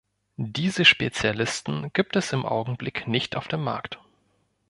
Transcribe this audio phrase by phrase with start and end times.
[0.37, 3.99] Diese Spezialisten gibt es im Augenblick nicht auf dem Markt.